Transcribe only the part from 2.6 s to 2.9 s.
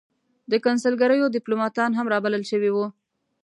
وو.